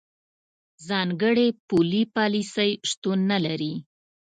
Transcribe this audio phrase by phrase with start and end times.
[0.87, 3.73] ځانګړې پولي پالیسۍ شتون نه لري.